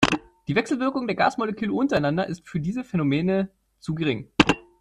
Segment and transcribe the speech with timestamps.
[0.47, 4.31] Die Wechselwirkung der Gasmoleküle untereinander ist für diese Phänomene zu gering.